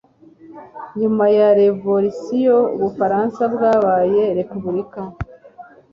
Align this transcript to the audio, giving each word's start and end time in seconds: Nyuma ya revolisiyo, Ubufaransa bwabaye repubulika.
Nyuma 0.99 1.25
ya 1.37 1.47
revolisiyo, 1.59 2.57
Ubufaransa 2.75 3.41
bwabaye 3.53 4.23
repubulika. 4.37 5.01